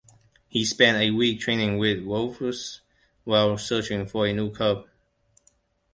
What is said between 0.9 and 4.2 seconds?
a week training with Wolves while searching